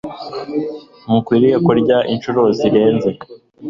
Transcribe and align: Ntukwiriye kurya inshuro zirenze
Ntukwiriye 1.03 1.57
kurya 1.65 1.97
inshuro 2.13 2.41
zirenze 2.57 3.09